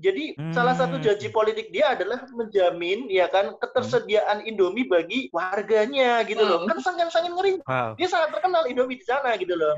[0.00, 0.56] Jadi hmm.
[0.56, 6.64] salah satu janji politik dia adalah menjamin ya kan ketersediaan Indomie bagi warganya gitu loh.
[6.64, 7.60] Kan sangat sangat ngeri.
[7.68, 8.00] Wow.
[8.00, 9.76] Dia sangat terkenal Indomie di sana gitu loh.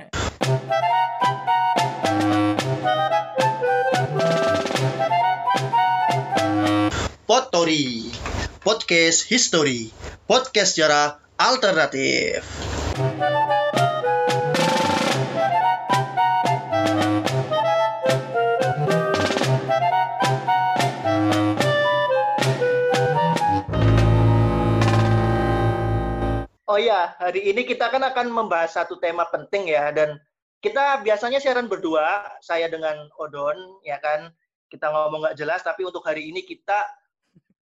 [7.26, 8.14] Potori
[8.62, 9.90] Podcast History
[10.30, 12.46] Podcast sejarah alternatif.
[26.72, 30.16] Oh iya, hari ini kita kan akan membahas satu tema penting ya dan
[30.64, 34.32] kita biasanya siaran berdua, saya dengan Odon, ya kan.
[34.72, 36.88] Kita ngomong nggak jelas, tapi untuk hari ini kita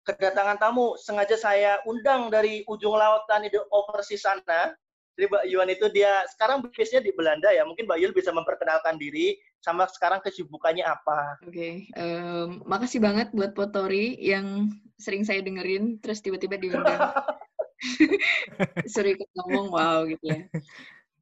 [0.05, 0.93] kedatangan tamu.
[1.01, 4.69] Sengaja saya undang dari ujung lautan itu overseas sana.
[5.17, 7.65] Jadi Mbak Yuan itu dia sekarang base-nya di Belanda ya.
[7.65, 9.33] Mungkin Mbak Yuan bisa memperkenalkan diri
[9.65, 11.41] sama sekarang kesibukannya apa.
[11.41, 11.73] Oke, okay.
[11.97, 14.69] um, makasih banget buat Potori yang
[15.01, 17.01] sering saya dengerin, terus tiba-tiba diundang.
[18.93, 20.45] Sering ngomong wow gitu ya.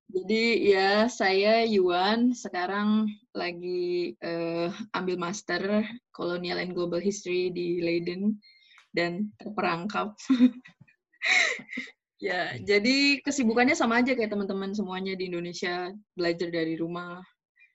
[0.10, 0.44] Jadi
[0.74, 3.06] ya saya Yuan sekarang
[3.38, 8.42] lagi uh, ambil master Colonial and Global History di Leiden
[8.90, 10.18] dan terperangkap.
[12.26, 17.22] ya, jadi kesibukannya sama aja kayak teman-teman semuanya di Indonesia belajar dari rumah.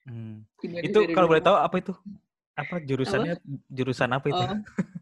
[0.03, 0.43] Hmm.
[0.59, 1.93] Itu kalau boleh tahu apa itu?
[2.55, 3.39] Apa jurusannya?
[3.39, 3.47] Apa?
[3.71, 4.43] Jurusan apa itu?
[4.43, 4.59] Oh,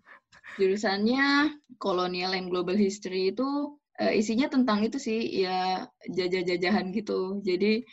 [0.60, 7.42] jurusannya Colonial and Global History itu uh, isinya tentang itu sih ya jajah-jajahan gitu.
[7.42, 7.84] Jadi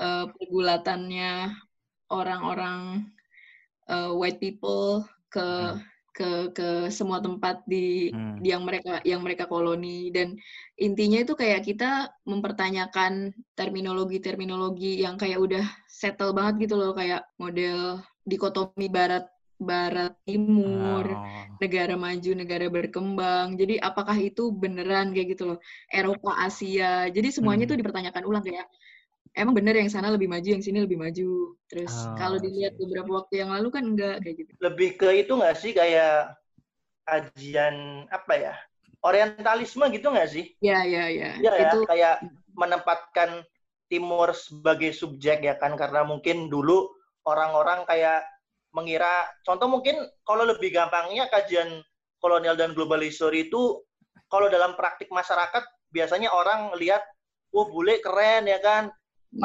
[0.00, 1.52] uh, pergulatannya
[2.10, 3.10] orang-orang
[3.90, 5.80] uh, white people ke hmm.
[6.16, 8.40] ke ke semua tempat di, hmm.
[8.40, 10.32] di yang mereka yang mereka koloni dan
[10.80, 18.00] intinya itu kayak kita mempertanyakan terminologi-terminologi yang kayak udah settle banget gitu loh kayak model
[18.24, 21.24] dikotomi barat barat timur, oh.
[21.58, 23.56] negara maju, negara berkembang.
[23.56, 25.58] Jadi apakah itu beneran kayak gitu loh?
[25.88, 27.08] Eropa, Asia.
[27.08, 27.72] Jadi semuanya hmm.
[27.72, 28.68] tuh dipertanyakan ulang kayak
[29.36, 31.56] emang bener yang sana lebih maju, yang sini lebih maju.
[31.68, 32.16] Terus oh.
[32.16, 34.52] kalau dilihat beberapa waktu yang lalu kan enggak kayak gitu.
[34.60, 36.36] Lebih ke itu nggak sih kayak
[37.04, 38.54] kajian apa ya?
[39.04, 40.44] Orientalisme gitu nggak sih?
[40.64, 41.30] Iya, iya, iya.
[41.38, 41.78] Iya ya, itu...
[41.86, 42.16] kayak
[42.56, 43.44] menempatkan
[43.86, 46.90] timur sebagai subjek ya kan karena mungkin dulu
[47.26, 48.26] orang-orang kayak
[48.76, 49.96] mengira contoh mungkin
[50.28, 51.80] kalau lebih gampangnya kajian
[52.20, 53.80] kolonial dan global history itu
[54.28, 57.00] kalau dalam praktik masyarakat biasanya orang lihat
[57.56, 58.92] wah bule keren ya kan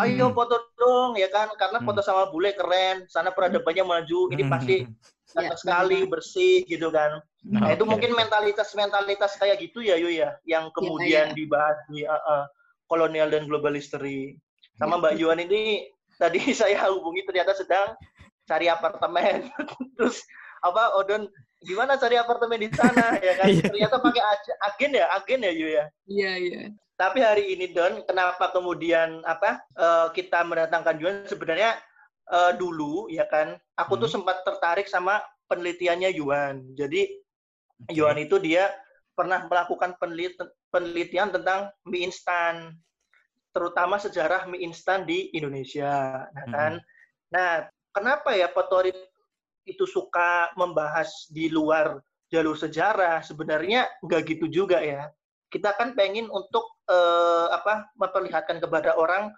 [0.03, 0.35] ayo hmm.
[0.35, 1.87] foto dong ya kan karena hmm.
[1.87, 4.51] foto sama bule keren sana peradabannya maju ini hmm.
[4.51, 4.77] pasti
[5.39, 10.35] ya, sekali bersih gitu kan nah, itu mungkin mentalitas mentalitas kayak gitu ya Yu ya
[10.43, 11.37] yang iya, kemudian ya, ya.
[11.37, 12.43] dibahas di uh, uh,
[12.91, 14.35] kolonial dan global history
[14.75, 14.99] sama ya.
[14.99, 15.87] Mbak Yuan ini
[16.19, 17.95] tadi saya hubungi ternyata sedang
[18.51, 19.47] cari apartemen
[19.95, 20.19] terus
[20.59, 21.31] apa Odon
[21.63, 23.63] gimana cari apartemen di sana ya kan iya.
[23.63, 24.23] ternyata pakai
[24.67, 26.61] agen ya agen ya Yu ya iya iya
[26.99, 31.79] tapi hari ini Don kenapa kemudian apa uh, kita mendatangkan Yuan sebenarnya
[32.29, 34.01] uh, dulu ya kan aku hmm.
[34.05, 37.09] tuh sempat tertarik sama penelitiannya Yuan jadi
[37.87, 37.97] okay.
[37.97, 38.69] Yuan itu dia
[39.17, 39.97] pernah melakukan
[40.69, 42.77] penelitian tentang mie instan
[43.49, 46.85] terutama sejarah mie instan di Indonesia nah kan hmm.
[47.33, 47.65] nah
[47.95, 48.91] kenapa ya Potori
[49.67, 51.99] itu suka membahas di luar
[52.31, 53.21] jalur sejarah?
[53.23, 55.11] Sebenarnya nggak gitu juga ya.
[55.51, 59.31] Kita kan pengen untuk eh, apa memperlihatkan kepada orang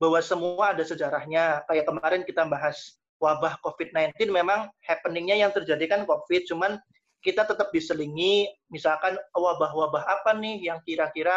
[0.00, 1.62] bahwa semua ada sejarahnya.
[1.68, 6.80] Kayak kemarin kita bahas wabah COVID-19 memang happeningnya yang terjadi kan COVID, cuman
[7.20, 11.36] kita tetap diselingi misalkan wabah-wabah apa nih yang kira-kira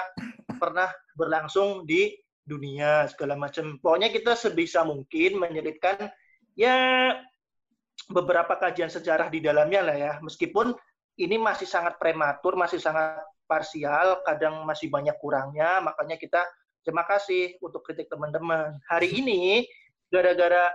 [0.56, 0.88] pernah
[1.20, 2.16] berlangsung di
[2.48, 3.76] dunia segala macam.
[3.84, 6.08] Pokoknya kita sebisa mungkin menyelitkan
[6.54, 6.78] ya
[8.10, 10.14] beberapa kajian sejarah di dalamnya lah ya.
[10.22, 10.74] Meskipun
[11.18, 16.42] ini masih sangat prematur, masih sangat parsial, kadang masih banyak kurangnya, makanya kita
[16.82, 18.76] terima kasih untuk kritik teman-teman.
[18.90, 19.68] Hari ini
[20.10, 20.74] gara-gara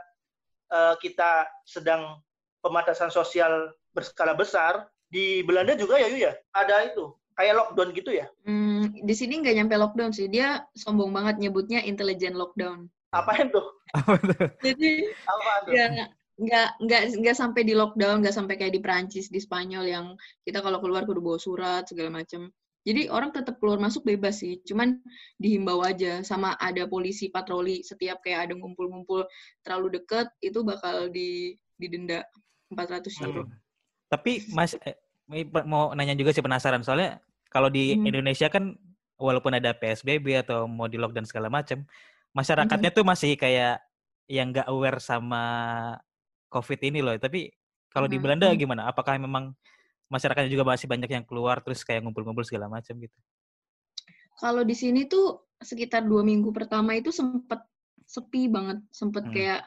[0.71, 2.23] uh, kita sedang
[2.63, 8.27] pembatasan sosial berskala besar di Belanda juga ya ya ada itu kayak lockdown gitu ya?
[8.43, 12.91] Hmm, di sini nggak nyampe lockdown sih, dia sombong banget nyebutnya intelligent lockdown.
[13.13, 13.63] Apa itu?
[14.65, 14.91] Jadi
[15.25, 15.71] apa itu?
[15.73, 15.85] Ya,
[16.39, 20.07] nggak nggak nggak sampai di lockdown, nggak sampai kayak di Perancis, di Spanyol yang
[20.47, 22.53] kita kalau keluar kudu bawa surat segala macam.
[22.87, 24.97] Jadi orang tetap keluar masuk bebas sih, cuman
[25.37, 29.29] dihimbau aja sama ada polisi patroli setiap kayak ada ngumpul-ngumpul
[29.61, 32.25] terlalu deket itu bakal di didenda
[32.73, 33.45] 400 euro.
[33.45, 33.53] Hmm.
[34.09, 34.97] Tapi Mas eh,
[35.69, 37.21] mau nanya juga sih penasaran soalnya
[37.53, 38.09] kalau di hmm.
[38.09, 38.79] Indonesia kan
[39.19, 41.83] walaupun ada PSBB atau mau di lockdown segala macam,
[42.37, 43.81] masyarakatnya tuh masih kayak
[44.29, 45.43] yang nggak aware sama
[46.53, 47.17] COVID ini loh.
[47.17, 47.49] Tapi
[47.89, 48.21] Kalau di.
[48.21, 48.85] Belanda gimana?
[48.85, 49.57] Apakah memang
[50.13, 53.17] masyarakatnya juga masih banyak yang keluar terus kayak ngumpul-ngumpul segala macam gitu?
[54.39, 57.59] Kalau di sini tuh sekitar dua minggu pertama itu sempet
[58.07, 59.35] sepi banget, sempet Hmm.
[59.35, 59.61] kayak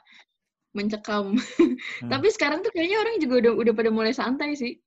[0.71, 1.35] mencekam.
[2.01, 2.09] Hmm.
[2.13, 4.77] Tapi sekarang tuh kayaknya orang juga udah udah pada mulai santai sih.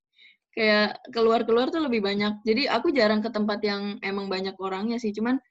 [0.55, 2.47] Kayak keluar-keluar tuh lebih banyak.
[2.47, 5.11] Jadi aku jarang ke tempat yang emang banyak orangnya sih.
[5.11, 5.43] Cuman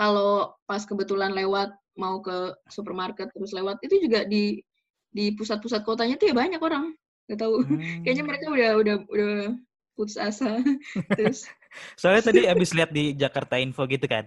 [0.00, 4.64] kalau pas kebetulan lewat mau ke supermarket terus lewat itu juga di
[5.12, 6.96] di pusat-pusat kotanya tuh ya banyak orang.
[7.28, 7.60] Gak tahu.
[7.60, 7.76] Hmm.
[8.08, 9.30] Kayaknya mereka udah udah udah
[9.92, 10.56] putus asa.
[11.20, 11.44] terus
[12.00, 14.24] Soalnya tadi abis lihat di Jakarta Info gitu kan.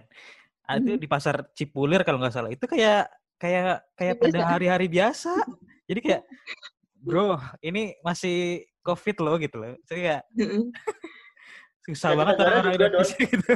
[0.70, 1.02] Ah, Itu Mhm.
[1.02, 2.54] di pasar Cipulir kalau nggak salah.
[2.54, 3.10] Itu kayak
[3.42, 5.34] kayak kayak pada hari-hari biasa.
[5.90, 6.22] Jadi kayak
[7.02, 9.74] bro, ini masih COVID loh gitu loh.
[9.90, 10.22] Jadi kayak
[11.84, 12.72] susah banget orang-orang
[13.18, 13.52] gitu.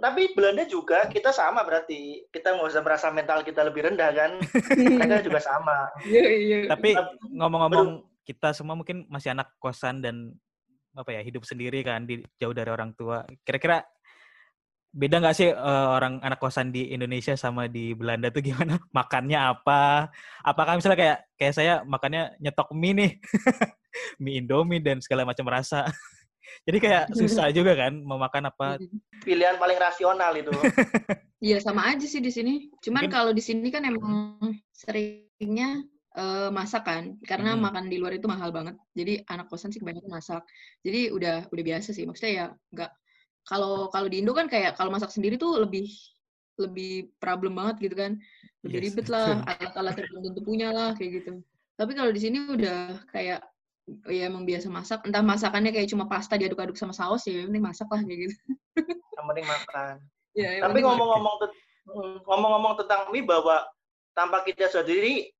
[0.00, 2.24] Tapi Belanda juga kita sama berarti.
[2.32, 4.30] Kita nggak usah merasa mental kita lebih rendah kan.
[4.98, 5.92] Mereka juga sama.
[6.02, 6.58] Iya, iya.
[6.72, 6.96] Tapi
[7.36, 10.32] ngomong-ngomong kita semua mungkin masih anak kosan dan
[10.90, 13.22] apa ya hidup sendiri kan di jauh dari orang tua.
[13.44, 13.84] Kira-kira
[14.90, 18.80] beda nggak sih eh, orang anak kosan di Indonesia sama di Belanda tuh gimana?
[18.96, 20.10] Makannya apa?
[20.42, 23.10] Apakah misalnya kayak kayak saya makannya nyetok mie nih,
[24.22, 25.86] mie Indomie dan segala macam rasa.
[26.66, 28.76] Jadi kayak susah juga kan mau makan apa.
[29.22, 30.50] Pilihan paling rasional itu.
[31.40, 32.68] Iya sama aja sih di sini.
[32.84, 34.36] Cuman Mungkin- kalau di sini kan emang
[34.76, 35.80] seringnya
[36.10, 37.62] eh, masak kan, karena Hmm.
[37.64, 38.74] makan di luar itu mahal banget.
[38.92, 40.42] Jadi anak kosan sih kebanyakan masak.
[40.82, 42.02] Jadi udah udah biasa sih.
[42.04, 42.90] Maksudnya ya nggak
[43.46, 45.86] kalau kalau di Indo kan kayak kalau masak sendiri tuh lebih
[46.58, 48.18] lebih problem banget gitu kan.
[48.66, 51.32] Lebih Yes, ribet lah, alat-alat yang belum tentu punya lah kayak gitu.
[51.78, 53.40] Tapi kalau di sini udah kayak
[54.08, 55.00] ya emang biasa masak.
[55.06, 58.36] Entah masakannya kayak cuma pasta diaduk-aduk sama saus ya, yang penting masak lah kayak gitu.
[59.16, 59.94] Yang penting makan.
[60.36, 61.36] Ya, yang Tapi ngomong-ngomong
[61.90, 63.66] hmm, ngomong-ngomong tentang mie bahwa
[64.14, 65.30] tanpa kita sadari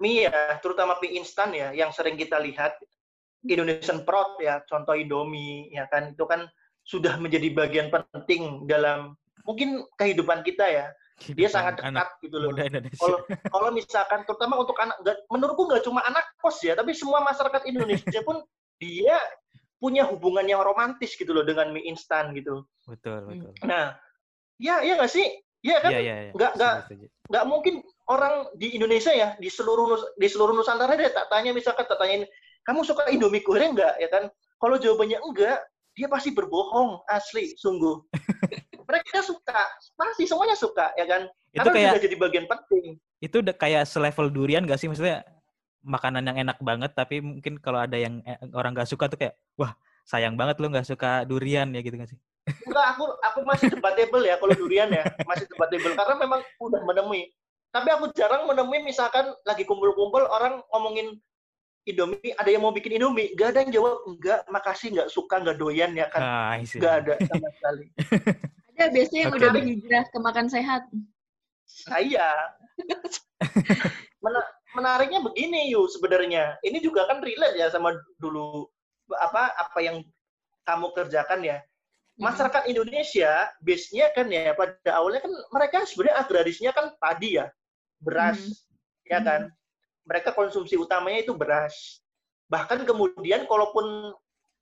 [0.00, 2.74] mie ya, terutama mie instan ya, yang sering kita lihat
[3.46, 6.48] Indonesian Prod ya, contoh Indomie ya kan, itu kan
[6.88, 9.14] sudah menjadi bagian penting dalam
[9.44, 10.86] mungkin kehidupan kita ya.
[11.18, 12.50] Dia Kehidupan sangat dekat anak gitu loh.
[12.94, 13.18] Kalau
[13.50, 17.66] kalau misalkan terutama untuk anak, nggak- menurutku nggak cuma anak kos ya, tapi semua masyarakat
[17.66, 18.38] Indonesia pun
[18.82, 19.18] dia
[19.78, 22.62] punya hubungan yang romantis gitu loh dengan mie instan gitu.
[22.86, 23.30] Betul, Hmm.
[23.34, 23.52] betul.
[23.66, 23.98] Nah,
[24.56, 25.26] ya ya nggak sih?
[25.58, 25.90] Ya kan?
[25.90, 26.32] Iya, iya, iya.
[26.32, 27.26] nggak- nggak- Setuju, setuju.
[27.30, 27.74] nggak mungkin
[28.06, 32.24] orang di Indonesia ya di seluruh di seluruh Nusantara dia tak tanya misalkan tak tanyain
[32.62, 35.58] kamu suka Indomie goreng nggak ya kan kalau jawabannya enggak
[35.92, 38.06] dia pasti berbohong asli sungguh
[38.88, 39.60] mereka suka.
[39.94, 41.22] Pasti semuanya suka ya kan?
[41.52, 42.96] Itu karena kayak jadi bagian penting.
[43.20, 44.88] Itu udah kayak selevel durian gak sih?
[44.88, 45.28] Maksudnya
[45.84, 49.36] makanan yang enak banget tapi mungkin kalau ada yang eh, orang gak suka tuh kayak
[49.60, 49.76] wah
[50.08, 52.18] sayang banget lu nggak suka durian ya gitu gak sih?
[52.64, 55.04] Enggak aku aku masih debatable ya kalau durian ya.
[55.28, 55.92] Masih debatable.
[55.92, 57.28] Karena memang udah menemui.
[57.68, 61.20] Tapi aku jarang menemui misalkan lagi kumpul-kumpul orang ngomongin
[61.88, 63.36] Indomie ada yang mau bikin Indomie.
[63.36, 66.20] Gak ada yang jawab enggak makasih nggak suka nggak doyan ya kan?
[66.24, 67.84] Ah nggak ada sama sekali
[68.78, 69.38] Ada biasanya yang Oke.
[69.42, 70.82] udah berhijrah ke makan sehat.
[71.68, 72.30] saya
[74.22, 76.56] Men- menariknya begini yuk sebenarnya.
[76.62, 77.92] Ini juga kan relate ya sama
[78.22, 78.70] dulu
[79.18, 80.06] apa apa yang
[80.62, 81.58] kamu kerjakan ya.
[82.18, 87.50] Masyarakat Indonesia base-nya kan ya pada awalnya kan mereka sebenarnya agrarisnya kan padi ya
[87.98, 89.10] beras Mhm.
[89.10, 89.42] ya kan.
[90.06, 92.00] Mereka konsumsi utamanya itu beras.
[92.48, 94.14] Bahkan kemudian kalaupun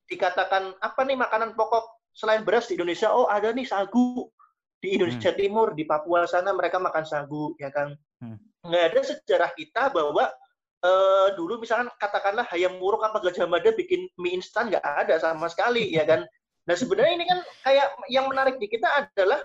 [0.09, 4.33] dikatakan apa nih makanan pokok selain beras di Indonesia oh ada nih sagu
[4.81, 8.41] di Indonesia Timur di Papua sana mereka makan sagu ya kan Hmm.
[8.65, 10.33] nggak ada sejarah kita bahwa
[10.81, 15.53] eh, dulu misalkan katakanlah hayam muruk apa gajah mada bikin mie instan nggak ada sama
[15.53, 16.25] sekali ya kan
[16.65, 19.45] nah sebenarnya ini kan kayak yang menarik di kita adalah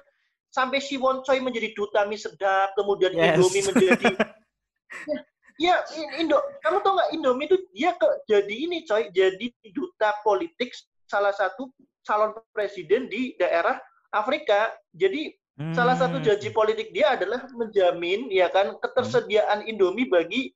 [0.55, 3.35] sampai si Woncoy menjadi duta mie sedap kemudian Yes.
[3.35, 4.11] Indomie menjadi
[5.67, 10.15] ya I- Indo kamu tau nggak Indomie itu dia ke jadi ini coy jadi duta
[10.23, 10.71] politik
[11.05, 11.67] salah satu
[12.05, 13.77] calon presiden di daerah
[14.11, 14.73] Afrika.
[14.93, 15.31] Jadi
[15.75, 16.25] salah satu Hmm.
[16.25, 20.51] janji politik dia adalah menjamin ya kan ketersediaan Indomie bagi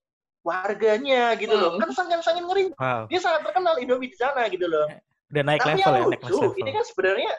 [0.45, 1.77] warganya gitu loh.
[1.77, 1.81] Wow.
[1.81, 2.65] kan sangat sangat ngeri.
[2.77, 3.09] Wow.
[3.09, 4.85] Dia sangat terkenal Indomie di sana gitu loh.
[5.33, 6.61] Udah naik tapi level ya yang naik lucu level.
[6.61, 7.31] ini kan sebenarnya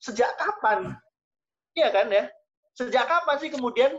[0.00, 0.78] sejak kapan?
[1.72, 2.24] Iya kan ya?
[2.76, 3.92] Sejak kapan sih kemudian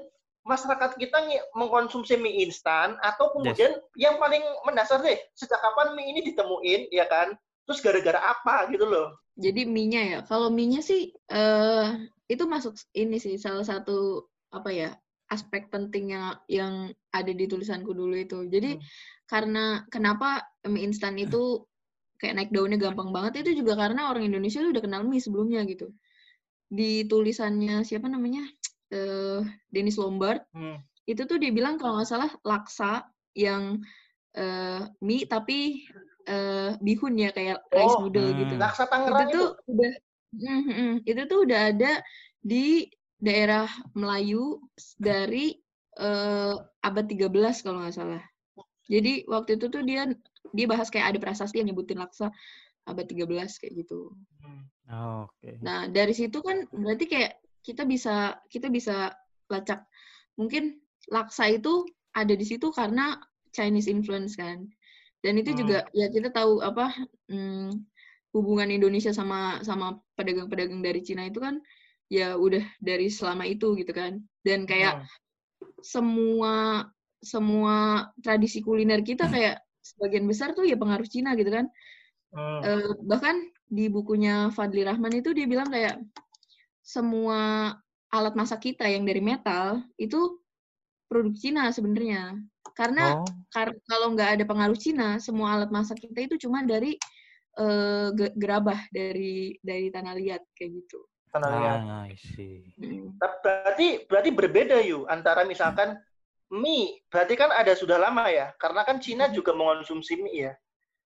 [0.43, 1.17] masyarakat kita
[1.55, 7.07] mengkonsumsi mie instan atau kemudian yang paling mendasar deh sejak kapan mie ini ditemuin ya
[7.07, 7.31] kan
[7.65, 10.19] terus gara-gara apa gitu loh Jadi mie-nya ya.
[10.29, 11.87] Kalau mie-nya sih eh
[12.29, 14.89] itu masuk ini sih salah satu apa ya
[15.33, 18.45] aspek pentingnya yang ada di tulisanku dulu itu.
[18.53, 18.83] Jadi Hmm.
[19.31, 21.65] karena kenapa mie instan itu
[22.21, 25.89] kayak naik daunnya gampang banget itu juga karena orang Indonesia udah kenal mie sebelumnya gitu.
[26.69, 28.43] Di tulisannya siapa namanya
[28.93, 29.41] eh
[29.73, 30.77] Dennis Lombard Hmm.
[31.09, 33.81] itu tuh dia bilang kalau nggak salah laksa yang
[34.37, 35.81] eh, mie tapi
[36.27, 38.39] eh, bihun ya kayak rice Oh, noodle hmm.
[38.45, 38.53] gitu.
[38.59, 39.33] Laksa Itu Tangerang itu.
[39.35, 39.91] tuh udah
[40.33, 41.91] mm, mm, itu tuh udah ada
[42.43, 42.67] di
[43.23, 44.59] daerah Melayu
[44.99, 45.55] dari
[45.99, 48.23] eh, abad 13 kalau nggak salah.
[48.87, 50.11] Jadi waktu itu tuh dia
[50.51, 52.27] dia bahas kayak ada prasasti yang nyebutin laksa
[52.83, 54.11] abad 13 kayak gitu.
[54.43, 54.63] Hmm.
[54.91, 55.55] Oh, Oke.
[55.63, 59.15] Nah, dari situ kan berarti kayak kita bisa kita bisa
[59.47, 59.87] lacak
[60.35, 63.15] mungkin laksa itu ada di situ karena
[63.55, 64.67] Chinese influence kan.
[65.23, 65.59] Dan itu Hmm.
[65.63, 66.91] juga ya kita tahu apa
[67.31, 67.71] hmm,
[68.35, 71.63] hubungan Indonesia sama sama pedagang-pedagang dari Cina itu kan
[72.11, 74.19] ya udah dari selama itu gitu kan.
[74.43, 75.07] Dan kayak Hmm.
[75.83, 76.53] semua
[77.23, 77.75] semua
[78.19, 81.65] tradisi kuliner kita kayak sebagian besar tuh ya pengaruh Cina gitu kan.
[82.33, 82.61] Hmm.
[82.63, 83.35] Eh, bahkan
[83.67, 86.03] di bukunya Fadli Rahman itu dia bilang kayak
[86.83, 87.71] semua
[88.11, 90.42] alat masak kita yang dari metal itu
[91.13, 92.41] produk Cina sebenarnya.
[92.73, 96.97] Karena Oh, kar- kalau nggak ada pengaruh Cina, semua alat masak kita itu cuma dari
[98.17, 101.05] ge- gerabah dari dari tanah liat kayak gitu.
[101.29, 101.79] Tanah liat.
[101.85, 102.65] ah, I see.
[102.81, 103.13] Mm.
[103.21, 106.01] Tapi Berarti berarti berbeda yuk antara misalkan
[106.49, 107.05] mie.
[107.13, 108.53] Berarti kan ada sudah lama ya.
[108.57, 110.53] Karena kan Cina juga mengonsumsi mie ya.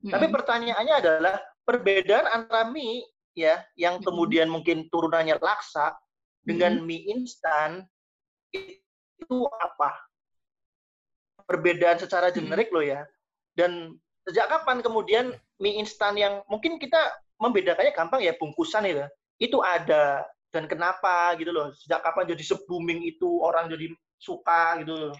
[0.07, 0.35] Tapi Mm-mm.
[0.39, 1.35] pertanyaannya adalah
[1.67, 3.03] perbedaan antara mie
[3.35, 5.99] ya yang kemudian mungkin turunannya laksa
[6.47, 7.83] dengan mie instan
[9.21, 9.89] itu apa?
[11.47, 12.35] Perbedaan secara Mm-mm.
[12.35, 13.07] generik loh ya.
[13.55, 13.95] Dan
[14.27, 15.25] sejak kapan kemudian
[15.63, 16.99] mie instan yang mungkin kita
[17.39, 19.05] membedakannya gampang ya bungkusan itu.
[19.39, 21.71] Itu ada dan kenapa gitu loh.
[21.79, 25.15] Sejak kapan jadi se-booming itu orang jadi suka gitu loh.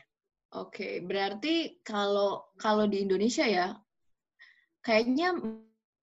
[0.62, 1.56] Oke, berarti
[1.90, 2.32] kalau
[2.64, 3.66] kalau di Indonesia ya,
[4.86, 5.28] kayaknya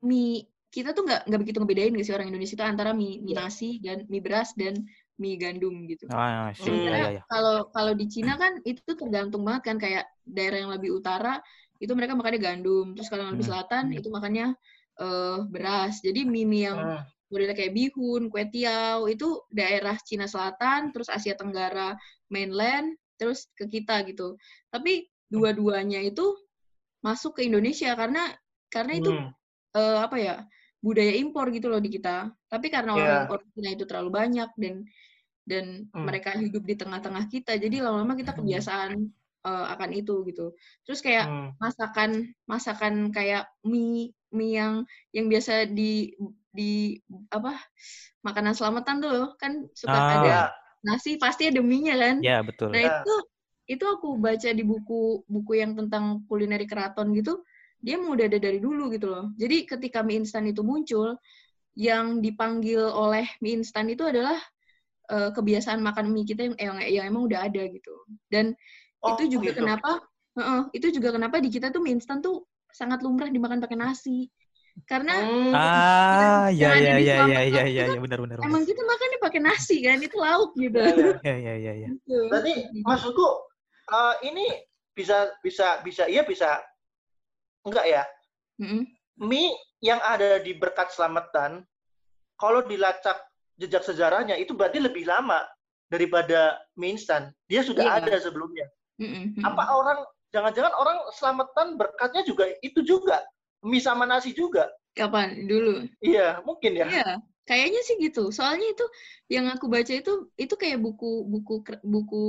[0.08, 3.34] mie kita tuh nggak nggak begitu ngebedain nggak sih orang Indonesia itu antara mie, mie
[3.34, 3.40] Iya.
[3.40, 4.74] nasi dan mie beras dan
[5.20, 6.06] mie gandum gitu.
[6.10, 6.52] Ah.
[6.58, 6.64] Hmm.
[6.64, 7.22] Iya, Sementara iya, iya.
[7.30, 11.40] kalau kalau di Cina kan itu tergantung banget kan kayak daerah yang lebih utara
[11.82, 13.52] itu mereka makannya gandum, terus kalau yang lebih Hmm.
[13.52, 14.46] selatan itu makannya
[15.02, 15.94] eh, beras.
[16.06, 17.02] Jadi mie mie yang Hmm.
[17.32, 21.98] modelnya kayak bihun, kue tiao itu daerah Cina Selatan, terus Asia Tenggara
[22.30, 24.38] mainland, terus ke kita gitu.
[24.70, 26.38] Tapi dua-duanya itu
[27.04, 28.32] masuk ke Indonesia karena
[28.70, 29.28] karena itu Hmm.
[29.76, 30.34] eh, apa ya
[30.84, 32.10] budaya impor gitu loh di kita.
[32.52, 33.30] Tapi karena orang Iya.
[33.32, 34.74] orang Cina itu terlalu banyak dan
[35.50, 36.06] dan Hmm.
[36.08, 38.92] mereka hidup di tengah-tengah kita, jadi lama-lama kita kebiasaan
[39.48, 40.46] eh, akan itu gitu.
[40.88, 41.54] Terus kayak Hmm.
[41.62, 42.10] masakan
[42.48, 44.74] masakan kayak mie mie yang
[45.16, 46.12] yang biasa di
[46.54, 46.98] di
[47.32, 47.52] apa
[48.26, 50.14] makanan selamatan tuh loh, kan suka Ah.
[50.18, 50.54] ada Ya.
[50.86, 52.16] nasi pasti ada mie-nya kan.
[52.22, 52.72] Ya, betul.
[52.72, 53.04] Nah Ya.
[53.04, 53.14] itu
[53.70, 57.40] itu aku baca di buku buku yang tentang kulineri keraton gitu,
[57.84, 59.28] dia mau udah ada dari dulu gitu loh.
[59.36, 61.20] Jadi ketika mie instan itu muncul,
[61.76, 64.40] yang dipanggil oleh mie instan itu adalah
[65.12, 67.94] eh, kebiasaan makan mie kita yang, yang yang emang udah ada gitu.
[68.32, 68.56] Dan
[69.04, 69.60] Oh, itu juga gitu.
[69.60, 70.00] kenapa
[70.34, 72.42] Heeh, itu juga kenapa di kita tuh mie instan tuh
[72.74, 74.26] sangat lumrah dimakan pakai nasi.
[74.90, 75.54] Karena Hmm.
[75.54, 78.36] Ah, ya, ya, ya, ya, ya, kan ya, ya, benar, benar.
[78.42, 78.48] benar.
[78.50, 80.82] emang kita makannya pakai nasi kan, itu lauk gitu.
[80.82, 81.14] Ya, ya.
[81.22, 81.88] Ya, ya, ya, ya.
[81.94, 82.18] Gitu.
[82.26, 83.26] Berarti maksudku
[83.94, 84.46] eh, ini
[84.98, 86.58] bisa bisa bisa iya bisa
[87.64, 88.02] enggak ya?
[88.60, 88.86] Mm-mm.
[89.18, 91.64] Mie yang ada di berkat selamatan
[92.36, 93.18] kalau dilacak
[93.56, 95.42] jejak sejarahnya itu berarti lebih lama
[95.88, 97.30] daripada mie instan.
[97.46, 97.94] Dia sudah Iya.
[98.04, 98.66] ada sebelumnya.
[98.98, 99.42] Mm-mm.
[99.42, 99.98] Apa orang
[100.30, 103.22] jangan-jangan orang selamatan berkatnya juga itu juga
[103.62, 104.70] mie sama nasi juga?
[104.94, 105.82] Kapan dulu?
[105.98, 106.86] Iya, mungkin ya.
[106.86, 107.08] Iya,
[107.46, 108.30] kayaknya sih gitu.
[108.30, 108.86] Soalnya itu
[109.26, 112.22] yang aku baca itu itu kayak buku buku buku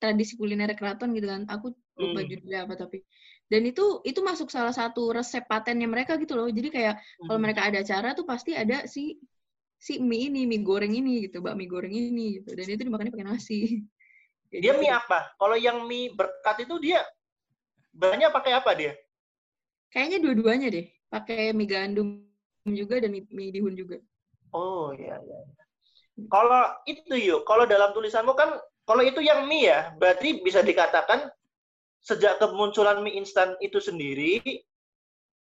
[0.00, 1.44] tradisi kuliner keraton gitu kan.
[1.48, 2.28] Aku lupa Hmm.
[2.28, 3.04] judulnya apa tapi.
[3.52, 6.48] Dan itu itu masuk salah satu resep patennya mereka gitu loh.
[6.50, 6.94] Jadi kayak
[7.26, 7.44] kalau Hmm.
[7.44, 9.00] mereka ada acara tuh pasti ada si
[9.86, 12.50] si mie ini, mie goreng ini gitu, bakmi goreng ini gitu.
[12.58, 13.58] Dan itu dimakannya pakai nasi.
[14.62, 15.18] Dia gitu mie apa?
[15.40, 17.00] Kalau yang mie berkat itu dia
[17.94, 18.92] banyak pakai apa dia?
[19.92, 20.86] Kayaknya dua-duanya deh.
[21.12, 22.08] Pakai mie gandum
[22.80, 23.96] juga dan mie, mie dihun juga.
[24.60, 25.38] Oh iya iya.
[26.32, 28.50] Kalau itu yuk, kalau dalam tulisanmu kan
[28.88, 31.28] kalau itu yang mie ya, berarti bisa dikatakan
[32.06, 34.38] sejak kemunculan mie instan itu sendiri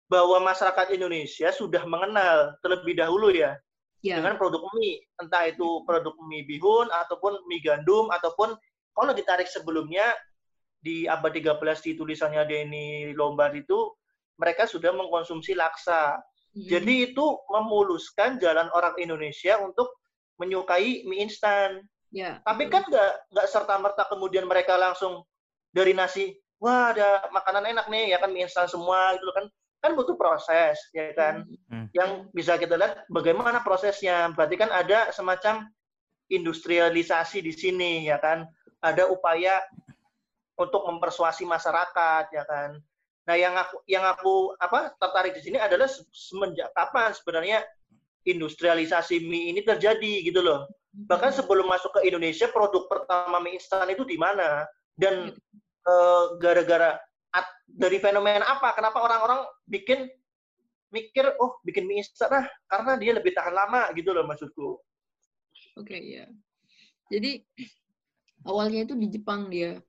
[0.08, 3.60] bahwa masyarakat Indonesia sudah mengenal terlebih dahulu ya
[4.03, 4.20] Ya.
[4.20, 8.51] dengan produk mie, entah itu produk mie bihun ataupun mie gandum ataupun
[8.91, 10.03] kalau ditarik sebelumnya
[10.84, 13.96] di abad 13 di tulisannya Denny Lombard itu
[14.36, 16.20] mereka sudah mengkonsumsi laksa.
[16.51, 16.67] Mm.
[16.67, 19.96] Jadi itu memuluskan jalan orang Indonesia untuk
[20.36, 21.79] menyukai mie instan.
[22.12, 22.43] ya.
[22.43, 25.24] Tapi kan nggak nggak serta merta kemudian mereka langsung
[25.72, 29.46] dari nasi, wah ada makanan enak nih ya kan mie instan semua gitu kan.
[29.84, 31.43] Kan butuh proses ya kan.
[31.67, 31.91] Hmm.
[31.91, 34.32] Yang bisa kita lihat bagaimana prosesnya.
[34.32, 35.67] Berarti kan ada semacam
[36.32, 38.48] industrialisasi di sini ya kan.
[38.79, 39.60] Ada upaya
[40.55, 42.79] untuk mempersuasi masyarakat ya kan.
[43.24, 47.63] Nah, yang aku yang aku apa tertarik di sini adalah se- semenjak kapan sebenarnya
[48.24, 50.67] industrialisasi mie ini terjadi gitu loh.
[50.93, 54.67] Bahkan sebelum masuk ke Indonesia, produk pertama mie instan itu di mana?
[54.93, 55.62] Dan eh,
[56.40, 56.98] gara-gara
[57.34, 58.74] at- dari fenomena apa?
[58.78, 60.08] Kenapa orang-orang bikin
[60.94, 64.78] mikir, oh bikin mie instan lah, karena dia lebih tahan lama gitu loh maksudku.
[65.78, 66.25] Oke, ya.
[67.10, 67.42] Jadi
[68.50, 69.82] awalnya itu di Jepang dia.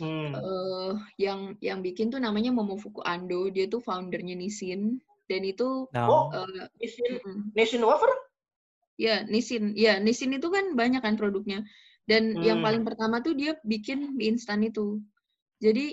[0.00, 0.32] Hmm.
[0.32, 3.52] eh yang yang bikin tuh namanya Momofuku Ando.
[3.52, 4.96] Dia tuh foundernya Nissin
[5.28, 6.32] dan itu Oh, No.
[6.32, 7.52] eh, Nissin, mm-mm.
[7.52, 8.08] Nissin wafer?
[8.96, 9.64] ya Nissin.
[9.76, 11.60] Ya, Nissin itu kan banyak kan produknya.
[12.08, 12.66] Dan yang Hmm.
[12.66, 14.98] paling pertama tuh dia bikin mie instan itu.
[15.62, 15.86] Jadi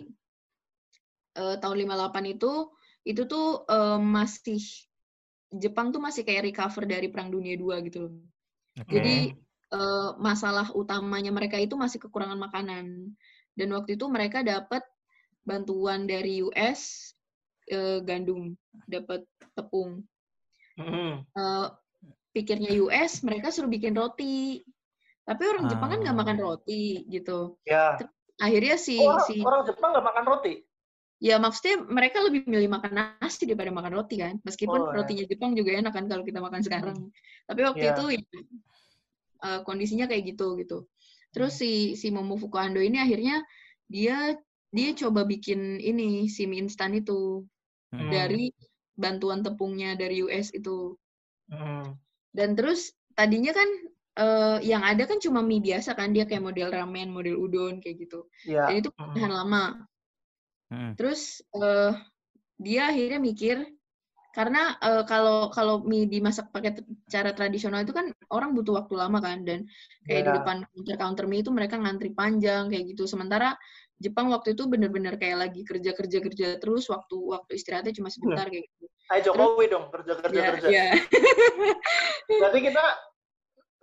[1.37, 2.51] eh, tahun 58 itu
[3.05, 4.61] itu tuh eh, masih
[5.49, 8.13] Jepang tuh masih kayak recover dari Perang Dunia II gitu loh.
[8.77, 8.89] Oke.
[8.89, 9.17] Jadi
[9.73, 13.13] eh, masalah utamanya mereka itu masih kekurangan makanan.
[13.53, 14.81] Dan waktu itu mereka dapat
[15.45, 17.13] bantuan dari US
[17.69, 18.53] eh, gandum,
[18.89, 19.25] dapat
[19.57, 20.05] tepung.
[20.77, 21.25] Hmm.
[21.25, 21.67] Eh,
[22.33, 24.61] pikirnya US mereka suruh bikin roti.
[25.25, 26.21] Tapi orang Jepang kan nggak Ah.
[26.25, 27.57] makan roti gitu.
[27.65, 27.97] Ya.
[28.39, 30.55] Akhirnya si orang, si orang Jepang nggak makan roti?
[31.19, 34.39] ya maksudnya mereka lebih milih makan nasi daripada makan roti kan.
[34.47, 35.03] Meskipun Oh, ya.
[35.03, 36.97] rotinya Jepang juga enak kan kalau kita makan sekarang.
[37.43, 37.91] Tapi waktu Ya.
[37.91, 38.21] itu ya,
[39.43, 40.87] eh, kondisinya kayak gitu gitu.
[41.35, 43.43] Terus si si Momofuku Ando ini akhirnya
[43.91, 44.39] dia
[44.71, 47.43] dia coba bikin ini si mie instan itu
[47.91, 48.07] Hmm.
[48.13, 48.53] dari
[48.95, 50.95] bantuan tepungnya dari US itu.
[51.51, 51.97] Hmm.
[52.31, 53.65] Dan terus tadinya kan
[54.19, 58.03] eh, yang ada kan cuma mie biasa kan dia kayak model ramen, model udon kayak
[58.03, 58.27] gitu.
[58.43, 58.67] Ya.
[58.67, 59.15] Dan itu Hmm.
[59.15, 59.63] tahan lama.
[60.69, 60.91] Hmm.
[60.99, 61.91] Terus eh,
[62.59, 63.57] dia akhirnya mikir
[64.29, 66.77] karena eh, kalau kalau mie dimasak pakai
[67.09, 69.65] cara tradisional itu kan orang butuh waktu lama kan dan
[70.05, 70.35] kayak di Ya.
[70.37, 73.07] depan counter counter mie itu mereka ngantri panjang kayak gitu.
[73.07, 73.55] Sementara
[73.99, 78.47] Jepang waktu itu bener-bener kayak lagi kerja kerja kerja terus waktu waktu istirahatnya cuma sebentar
[78.47, 78.85] kayak gitu.
[79.09, 80.67] Ayo Jokowi dong kerja kerja Ya, kerja.
[80.69, 80.91] ya.
[82.29, 82.83] Berarti kita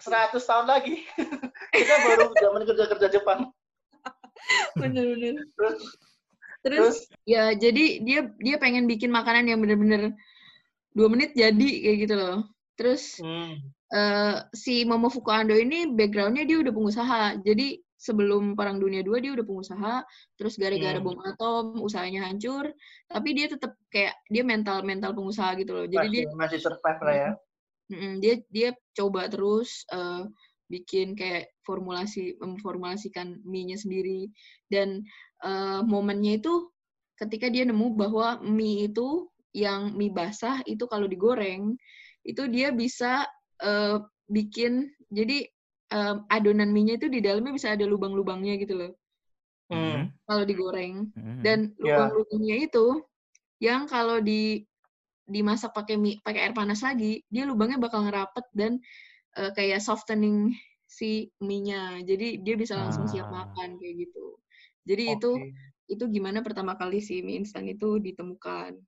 [0.01, 1.03] 100 tahun lagi.
[1.77, 3.41] kita baru zaman kerja kerja Jepang.
[4.79, 5.43] bener-bener.
[5.57, 5.81] Terus,
[6.67, 10.11] Terus terus ya jadi dia dia pengen bikin makanan yang bener-bener
[10.97, 12.39] dua menit jadi kayak gitu loh.
[12.75, 13.55] Terus hmm.
[13.95, 17.23] eh, si Momofuku Ando ini backgroundnya dia udah pengusaha.
[17.41, 19.95] Jadi sebelum Perang Dunia II dia udah pengusaha.
[20.37, 21.07] Terus gara-gara Hmm.
[21.07, 22.69] bom atom usahanya hancur.
[23.09, 25.87] Tapi dia tetap kayak dia mental mental pengusaha gitu loh.
[25.87, 27.31] Jadi masih, dia masih survive lah ya.
[27.87, 30.27] Mm-mm, dia dia coba terus eh,
[30.67, 34.27] bikin kayak formulasi memformulasikan mie-nya sendiri
[34.73, 35.07] dan
[35.47, 36.71] eh, momennya itu
[37.17, 41.79] ketika dia nemu bahwa mie itu yang mie basah itu kalau digoreng
[42.27, 43.25] itu dia bisa
[43.63, 45.47] eh, bikin jadi
[45.95, 48.93] eh, adonan mie-nya itu di dalamnya bisa ada lubang-lubangnya gitu loh
[49.67, 50.15] Hmm.
[50.31, 51.43] kalau digoreng Hmm.
[51.43, 51.99] dan Ya.
[51.99, 52.87] lubang-lubangnya itu
[53.59, 54.63] yang kalau di
[55.27, 58.79] dimasak pakai mie pakai air panas lagi dia lubangnya bakal ngerapet dan
[59.35, 60.55] eh, kayak softening
[60.87, 63.43] si mie-nya jadi dia bisa langsung siap Ah.
[63.43, 64.39] makan kayak gitu
[64.87, 65.51] jadi itu Oke.
[65.91, 68.79] itu gimana pertama kali si mie instan itu ditemukan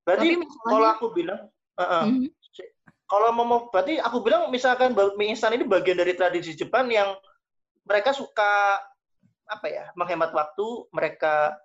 [0.00, 1.40] Berarti tapi kalau masalahnya aku bilang,
[1.76, 2.04] uh-uh.
[2.08, 2.28] Mhm.
[3.10, 7.14] kalau mau berarti aku bilang misalkan mie instan ini bagian dari tradisi Jepang yang
[7.84, 8.78] mereka suka
[9.50, 11.58] apa ya menghemat waktu, mereka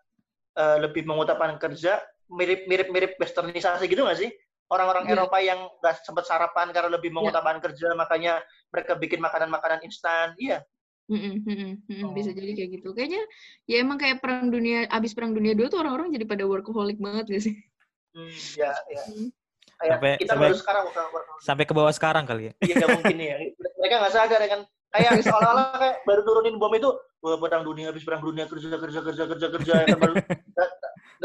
[0.57, 4.31] eh, lebih mengutamakan kerja, mirip-mirip mirip westernisasi gitu nggak sih?
[4.65, 5.13] Orang-orang Iya.
[5.13, 7.15] Eropa yang nggak sempat sarapan karena lebih Iya.
[7.21, 10.33] mengutamakan kerja, makanya mereka bikin makanan-makanan instan.
[10.37, 10.65] Iya.
[11.05, 12.37] Mm-mm, mm-mm, mm-mm, bisa Oh.
[12.41, 13.21] jadi kayak gitu kayaknya
[13.69, 17.29] ya emang kayak perang dunia abis perang dunia dua tuh orang-orang jadi pada workaholic banget
[17.29, 17.55] gak sih
[18.09, 19.03] Hmm, ya, ya.
[19.05, 19.29] Hmm.
[19.77, 21.03] Kayak Sampai- kita sampai- baru sekarang bukan
[21.45, 22.53] Sampai ke bawah sekarang kali ya.
[22.57, 23.37] Iya mungkin ya.
[23.77, 24.61] Mereka nggak sadar ya kan.
[24.89, 26.89] Kayak seolah-olah kayak baru turunin bom itu,
[27.21, 30.13] wah perang dunia habis perang dunia kerja kerja kerja kerja kerja ya kan baru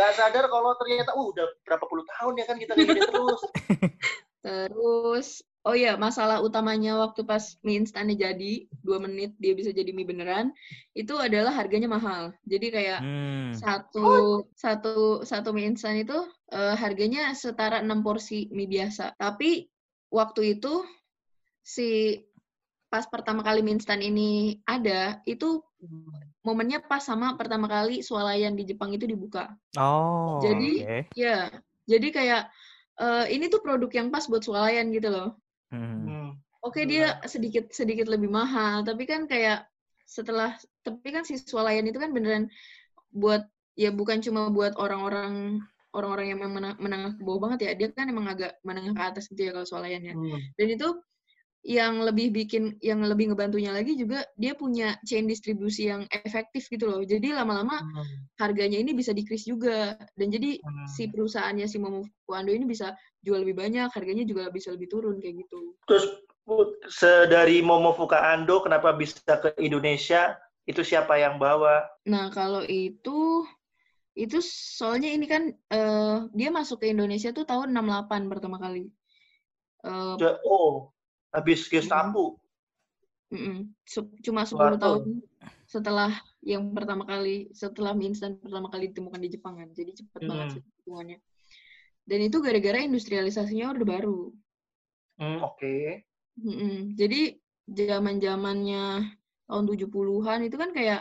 [0.01, 3.41] nggak sadar kalau ternyata uh, udah berapa puluh tahun ya kan kita kayak gini terus.
[4.41, 9.93] Terus, oh ya, masalah utamanya waktu pas mie instannya jadi, dua menit dia bisa jadi
[9.93, 10.49] mie beneran,
[10.97, 12.33] itu adalah harganya mahal.
[12.49, 13.53] Jadi kayak Hmm.
[13.53, 14.09] satu
[14.57, 16.17] satu satu mie instan itu
[16.57, 19.13] eh, harganya setara 6 porsi mie biasa.
[19.21, 19.69] Tapi
[20.09, 20.89] waktu itu
[21.61, 22.17] si
[22.89, 25.61] pas pertama kali mie instan ini ada, itu
[26.41, 29.53] momennya pas sama pertama kali swalayan di Jepang itu dibuka.
[29.77, 30.41] Oh.
[30.41, 30.99] Jadi- oke.
[31.17, 31.53] Ya,
[31.85, 32.43] jadi kayak
[33.01, 35.37] eh, ini tuh produk yang pas buat swalayan gitu loh.
[35.73, 36.05] Hmm.
[36.05, 36.31] Hmm.
[36.61, 39.65] Oke dia sedikit sedikit lebih mahal, tapi kan kayak
[40.05, 40.53] setelah
[40.85, 42.53] tapi kan si swalayan itu kan beneran
[43.09, 43.49] buat
[43.81, 45.65] ya bukan cuma buat orang-orang
[45.97, 49.03] orang-orang yang memang menang- menengah ke bawah banget ya, dia kan emang agak menengah ke
[49.03, 50.13] atas gitu ya kalau swalayan ya.
[50.15, 50.37] Hmm.
[50.61, 50.89] Dan itu
[51.61, 56.89] yang lebih bikin yang lebih ngebantunya lagi juga dia punya chain distribusi yang efektif gitu
[56.89, 57.05] loh.
[57.05, 58.25] Jadi lama-lama Hmm.
[58.41, 60.87] harganya ini bisa decrease juga dan jadi Hmm.
[60.89, 65.21] si perusahaannya si Momofuku Ando ini bisa jual lebih banyak, harganya juga bisa lebih turun
[65.21, 65.77] kayak gitu.
[65.85, 66.05] Terus
[66.89, 70.41] sedari Momofuku Ando kenapa bisa ke Indonesia?
[70.65, 71.85] Itu siapa yang bawa?
[72.09, 73.45] Nah, kalau itu
[74.17, 78.89] itu soalnya ini kan eh, dia masuk ke Indonesia tuh tahun 68 pertama kali.
[80.21, 80.93] Ja- Oh,
[81.35, 82.39] habis Gestapo.
[83.33, 83.57] mm-mm.
[83.93, 84.81] Su- cuma 10 Waduh.
[84.83, 85.03] tahun
[85.71, 86.11] setelah
[86.43, 89.69] yang pertama kali setelah mie instan pertama kali ditemukan di Jepang kan.
[89.79, 90.55] Jadi cepet banget Hmm.
[90.59, 91.19] sih hitungannya.
[92.09, 94.19] Dan itu gara-gara industrialisasinya udah baru.
[95.19, 95.73] Hmm, oke.
[96.41, 96.97] Mm-mm.
[97.01, 97.21] Jadi
[97.71, 98.85] zaman-zamannya
[99.47, 101.01] tahun 70-an itu kan kayak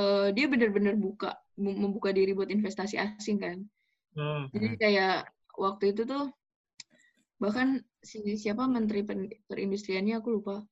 [0.00, 1.30] eh, dia bener-bener buka
[1.62, 3.58] mem- membuka diri buat investasi asing kan.
[4.14, 4.46] Hmm.
[4.54, 5.14] Jadi kayak
[5.64, 6.24] waktu itu tuh
[7.42, 9.02] bahkan si siapa menteri
[9.48, 10.62] perindustriannya aku lupa.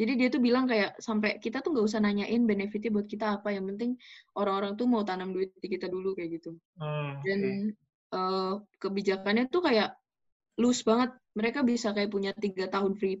[0.00, 3.52] Jadi dia tuh bilang kayak sampai kita tuh nggak usah nanyain benefitnya buat kita apa,
[3.52, 4.00] yang penting
[4.32, 6.56] orang-orang tuh mau tanam duit di kita dulu kayak gitu.
[6.80, 7.20] Hmm.
[7.20, 7.40] Dan
[8.16, 9.92] eh, kebijakannya tuh kayak
[10.56, 11.12] loose banget.
[11.36, 13.20] Mereka bisa kayak punya tiga tahun free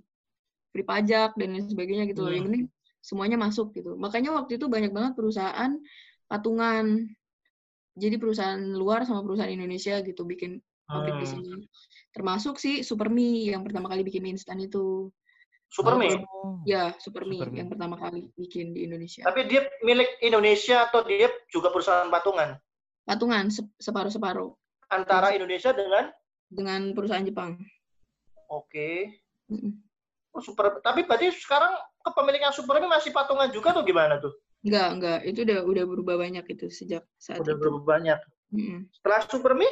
[0.72, 2.32] free pajak dan lain sebagainya gitu loh.
[2.32, 2.48] Yang Hmm.
[2.48, 2.64] penting
[3.00, 3.96] semuanya masuk gitu.
[4.00, 5.72] Makanya waktu itu banyak banget perusahaan
[6.30, 6.86] patungan.
[8.00, 11.32] Jadi perusahaan luar sama perusahaan Indonesia gitu bikin pabrik di Hmm.
[11.38, 11.52] sini.
[12.10, 15.08] Termasuk si Supermi yang pertama kali bikin mie instan itu.
[15.70, 16.18] Supermi.
[16.26, 16.58] Oh.
[16.66, 17.56] Ya, Supermi Supermi.
[17.62, 19.22] yang pertama kali bikin di Indonesia.
[19.22, 22.58] Tapi dia milik Indonesia atau dia juga perusahaan patungan
[23.00, 24.50] Patungan se- separuh-separuh
[24.90, 26.10] antara Indonesia dengan
[26.50, 27.54] dengan perusahaan Jepang.
[28.48, 28.90] oke.
[29.46, 29.78] Mm-mm.
[30.30, 30.78] Oh, super.
[30.78, 31.70] Tapi berarti sekarang
[32.02, 34.34] kepemilikan Supermi masih patungan juga atau gimana tuh?
[34.62, 35.18] Enggak, enggak.
[35.22, 37.62] Itu udah udah berubah banyak itu sejak saat Udah itu.
[37.62, 38.18] berapa banyak?
[38.50, 38.90] Mm-mm.
[38.90, 39.66] Setelah Supermi?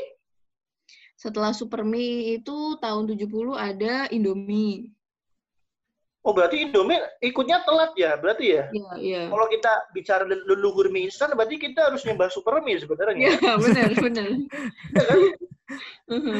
[1.18, 4.94] Setelah Supermi itu tahun 70 ada Indomie.
[6.22, 8.64] Oh berarti Indomie ikutnya telat ya berarti ya?
[8.70, 9.22] Iya, iya.
[9.26, 13.34] Kalau kita bicara lel- leluhur mie instan, berarti kita harus nyembah Supermi sebenarnya.
[13.34, 14.28] Iya, benar, benar.
[14.30, 15.18] Iya kan?
[16.06, 16.38] Mhm.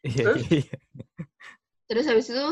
[0.00, 0.42] Iya, Terus?
[0.48, 0.76] iya.
[1.92, 2.46] Terus habis itu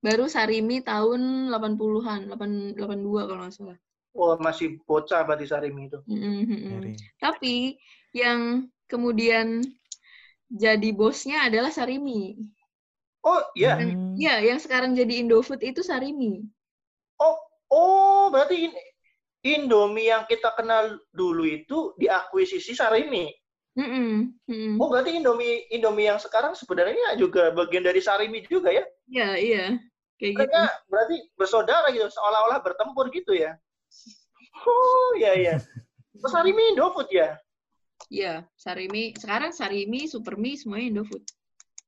[0.00, 3.78] baru Sarimi tahun 80-an, 8 82 kalau nggak salah.
[4.14, 5.98] Wah masih bocah berarti Sarimi itu.
[6.08, 6.72] Mhm.
[6.72, 6.92] Dari.
[7.20, 7.54] Tapi
[8.14, 9.64] yang kemudian
[10.50, 12.36] jadi bosnya adalah Sarimi.
[13.24, 13.80] Oh iya.
[13.80, 14.14] Hmm.
[14.20, 16.44] Iya, yang sekarang jadi Indofood itu Sarimi.
[17.16, 17.36] Oh
[17.72, 18.80] oh berarti ini
[19.44, 23.28] Indomie yang kita kenal dulu itu diakuisisi Sarimi.
[23.74, 24.72] Mhm, mhm.
[24.80, 28.84] Oh berarti Indomie Indomie yang sekarang sebenarnya juga bagian dari Sarimi juga ya?
[29.08, 29.64] Iya, iya.
[30.16, 30.38] Kayak gitu.
[30.40, 33.56] Mereka berarti bersaudara gitu, seolah-olah bertempur gitu ya?
[34.64, 35.54] Oh iya iya.
[36.32, 37.36] Sarimi Indofood ya?
[38.12, 39.14] Iya, Sarimi.
[39.16, 41.24] Sekarang Sarimi, Supermi, semuanya Indofood.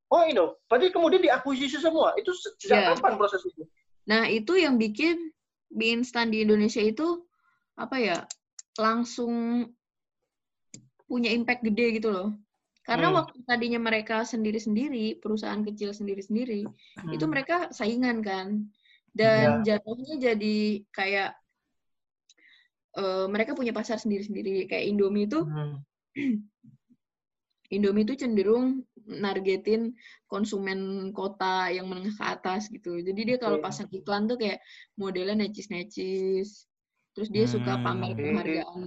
[0.07, 0.55] Oh Indo.
[0.71, 2.15] Berarti kemudian diakuisisi semua.
[2.15, 2.89] Itu se- sejak Iya.
[2.95, 3.67] kapan proses itu?
[4.07, 5.19] Nah, itu yang bikin
[5.67, 7.27] mie instan di Indonesia itu
[7.75, 8.17] apa ya?
[8.79, 9.67] Langsung
[11.07, 12.29] punya impact gede gitu loh.
[12.87, 13.19] Karena Hmm.
[13.19, 16.63] waktu tadinya mereka sendiri-sendiri, perusahaan kecil sendiri-sendiri,
[17.11, 17.31] itu Hmm.
[17.35, 18.71] mereka saingan kan.
[19.11, 21.35] Dan jatuhnya jadi kayak
[22.97, 24.65] eh, mereka punya pasar sendiri-sendiri.
[24.65, 25.85] Kayak Indomie itu Hmm.
[27.75, 28.87] Indomie itu cenderung
[29.23, 29.91] nargetin
[30.31, 30.79] konsumen
[31.11, 32.95] kota yang menengah ke atas gitu.
[33.03, 34.59] Jadi dia kalau pasang iklan tuh kayak
[34.95, 36.47] modelnya necis-necis.
[37.11, 37.83] Terus dia suka Hmm.
[37.83, 38.79] pamer penghargaan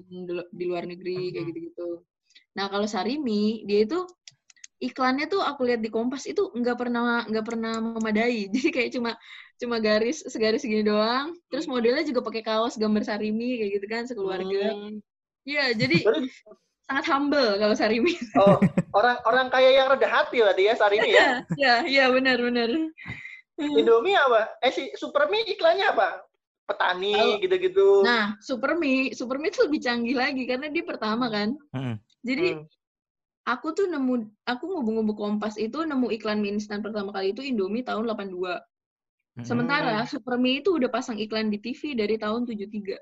[0.57, 1.51] di- luar negeri kayak Hmm.
[1.53, 1.89] gitu-gitu.
[2.57, 3.99] Nah kalau Sarimi dia itu
[4.81, 8.49] iklannya tuh aku lihat di Kompas itu nggak pernah nggak pernah memadai.
[8.55, 9.11] Jadi kayak cuma
[9.61, 11.37] cuma garis segaris segini doang.
[11.53, 14.77] Terus modelnya juga pakai kaos gambar Sarimi kayak gitu kan sekeluarga.
[14.77, 15.01] Hmm.
[15.49, 15.97] Iya, jadi
[16.91, 18.19] sangat humble kalau Sarimi.
[18.43, 18.59] oh,
[18.99, 21.47] orang orang kaya yang rendah hati berarti ya Sarimi ya.
[21.55, 22.67] Iya, iya benar benar.
[23.61, 24.59] Indomie apa?
[24.59, 26.27] Eh si Supermi iklannya apa?
[26.67, 27.43] Petani Tahu.
[27.47, 27.89] gitu-gitu.
[28.03, 31.55] Nah, Supermi, Supermi itu lebih canggih lagi karena dia pertama kan.
[31.75, 31.99] Mm-mm.
[32.27, 32.67] Jadi Hmm.
[33.47, 37.83] aku tuh nemu, aku ngubung-ngubung Kompas itu nemu iklan mie instan pertama kali itu Indomie
[37.83, 38.35] tahun 82.
[38.39, 39.43] Mm-mm.
[39.43, 42.99] Sementara Supermi itu udah pasang iklan di TV dari tahun 73.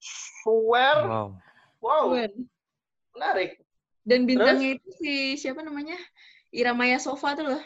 [0.00, 0.96] Swear.
[1.04, 1.28] Wow.
[1.78, 2.32] Wow, Keren.
[3.18, 3.58] Menarik.
[4.06, 5.98] Dan bintangnya itu si siapa namanya?
[6.54, 7.62] Iramaya Sofa tuh loh.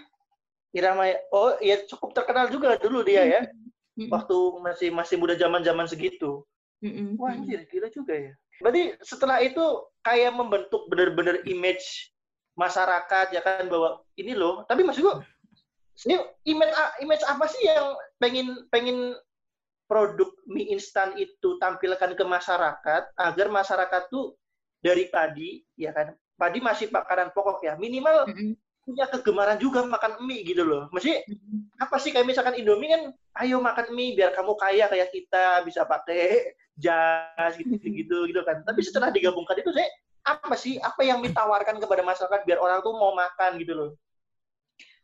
[0.72, 3.42] Irama oh ya cukup terkenal juga dulu dia ya.
[4.08, 6.42] Waktu masih masih muda zaman-zaman segitu.
[6.82, 7.14] Mm-mm.
[7.20, 8.32] Wah, anjir, gila juga ya.
[8.58, 9.62] Berarti setelah itu
[10.02, 12.10] kayak membentuk benar-benar image
[12.58, 14.66] masyarakat ya kan bahwa ini loh.
[14.66, 15.22] Tapi maksud gua
[16.08, 16.72] ini image
[17.04, 19.14] image apa sih yang pengen pengen
[19.86, 24.32] produk mie instan itu tampilkan ke masyarakat agar masyarakat tuh
[24.82, 26.12] dari padi ya kan.
[26.34, 27.78] Padi masih makanan pokok ya.
[27.78, 28.58] Minimal Mm-mm.
[28.82, 30.90] punya kegemaran juga makan mie gitu loh.
[30.90, 31.22] Maksudnya
[31.78, 33.02] apa sih kayak misalkan Indomie kan,
[33.40, 38.66] ayo makan mie biar kamu kaya kayak kita bisa pakai jas gitu gitu gitu kan.
[38.66, 39.86] Tapi setelah digabungkan itu saya
[40.22, 43.90] apa sih apa yang ditawarkan kepada masyarakat biar orang tuh mau makan gitu loh.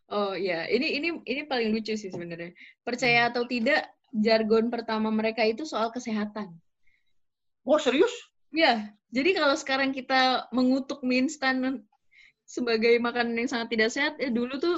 [0.08, 2.56] Oh ya, ini ini ini paling lucu sih sebenarnya.
[2.80, 6.56] Percaya atau tidak, jargon pertama mereka itu soal kesehatan.
[7.68, 8.10] Wah serius?
[8.52, 11.84] Ya, jadi kalau sekarang kita mengutuk mie instan
[12.48, 14.76] sebagai makanan yang sangat tidak sehat, eh dulu tuh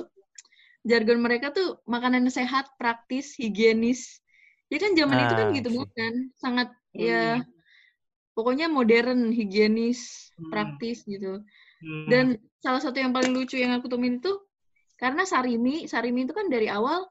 [0.83, 4.22] jargon mereka tuh makanan sehat, praktis, higienis.
[4.72, 5.76] Ya kan zaman itu kan Ah, gitu sih.
[5.76, 7.42] banget kan, sangat ya Hmm.
[8.37, 10.50] pokoknya modern, higienis, Hmm.
[10.50, 11.42] praktis gitu.
[11.83, 12.04] Hmm.
[12.11, 12.26] Dan
[12.64, 14.33] salah satu yang paling lucu yang aku temuin itu
[15.00, 17.06] karena Sarimi, Sarimi itu kan dari awal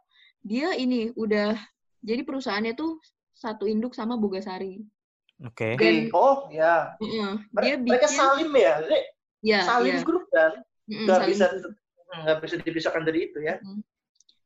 [0.46, 1.56] dia ini udah
[2.04, 3.00] jadi perusahaannya tuh
[3.36, 4.84] satu induk sama Bogasari.
[5.40, 5.76] Oke.
[5.76, 5.84] Oke.
[5.84, 7.00] dan- oh ya.
[7.00, 8.74] Heeh, Mere- Dia Mereka bikin salim ya.
[9.40, 10.04] Ya, salim ya.
[10.04, 10.52] grup kan.
[10.84, 11.46] Nggak bisa
[12.10, 13.62] nggak bisa dipisahkan dari itu ya.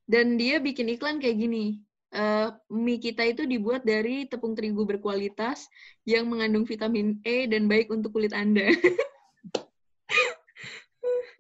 [0.04, 1.82] Dan dia bikin iklan kayak gini.
[2.14, 5.66] eh, mie kita itu dibuat dari tepung terigu berkualitas
[6.06, 8.70] yang mengandung vitamin E dan baik untuk kulit Anda.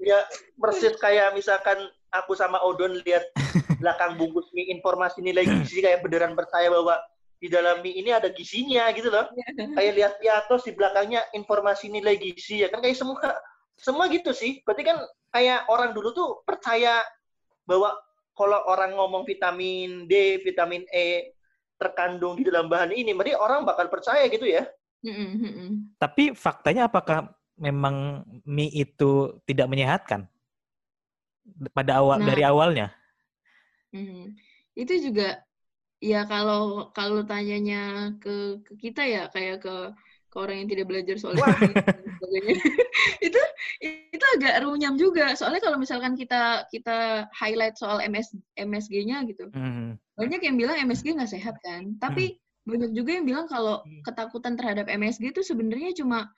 [0.01, 0.19] Ya
[0.59, 1.77] persis kayak misalkan
[2.11, 3.23] aku sama Odon lihat
[3.79, 6.99] belakang bungkus mie informasi nilai gizi kayak beneran percaya bahwa
[7.43, 9.27] di dalam mie ini ada gizinya gitu loh.
[9.75, 13.19] Kayak lihat piatos di belakangnya informasi nilai gizi ya kan kayak semua
[13.75, 14.63] semua gitu sih.
[14.63, 15.03] Berarti kan
[15.35, 17.03] kayak orang dulu tuh percaya
[17.67, 17.91] bahwa
[18.31, 21.35] kalau orang ngomong vitamin D, vitamin E
[21.75, 24.63] terkandung di dalam bahan ini, berarti orang bakal percaya gitu ya.
[25.99, 27.27] Tapi faktanya apakah
[27.59, 30.25] memang mie itu tidak menyehatkan
[31.75, 32.27] pada awal Nah.
[32.31, 32.87] dari awalnya?
[34.73, 35.43] Itu juga
[36.09, 37.75] ya kalau kalau tanyanya
[38.21, 38.29] ke
[38.67, 39.71] ke kita ya kayak ke
[40.31, 41.37] ke orang yang tidak belajar soal
[42.19, 42.55] sebagainya
[43.27, 43.41] itu
[43.83, 48.27] itu agak runyam juga soalnya kalau misalkan kita kita highlight soal MS
[48.59, 49.97] MSG-nya gitu Hmm.
[50.19, 52.37] banyak yang bilang MSG nggak sehat kan tapi
[52.69, 54.01] banyak juga yang bilang kalau Hmm.
[54.05, 56.29] ketakutan terhadap MSG itu sebenarnya cuma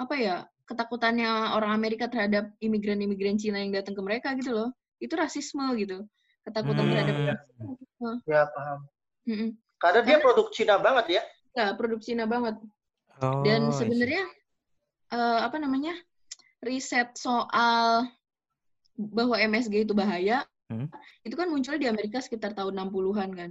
[0.00, 0.36] apa ya
[0.68, 4.68] ketakutannya orang Amerika terhadap imigran-imigran Cina yang datang ke mereka gitu loh
[5.02, 6.06] itu rasisme gitu
[6.46, 7.26] ketakutan terhadap Hmm.
[7.26, 8.22] rasisme.
[8.26, 8.91] Ya paham.
[9.26, 9.50] Mm-mm.
[9.78, 11.22] Karena dia Karena- produk Cina banget ya.
[11.52, 12.56] Ya, produk Cina banget.
[13.20, 14.24] Oh, Dan sebenarnya
[15.12, 15.92] eh, apa namanya?
[16.62, 18.06] riset soal
[18.94, 20.86] bahwa MSG itu bahaya, Hmm.
[21.26, 23.50] itu kan munculnya di Amerika sekitar tahun 60-an kan.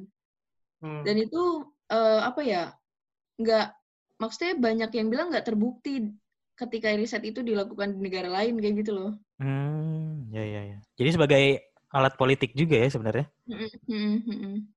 [0.79, 1.03] Hmm.
[1.03, 1.43] Dan itu
[1.91, 2.71] eh, apa ya?
[3.35, 3.67] nggak
[4.15, 6.07] maksudnya banyak yang bilang nggak terbukti
[6.55, 9.11] ketika riset itu dilakukan di negara lain kayak gitu loh.
[9.41, 10.77] Hmm, ya ya ya.
[10.95, 11.43] Jadi sebagai
[11.91, 13.25] alat politik juga ya sebenarnya.
[13.45, 14.71] Mm-mm.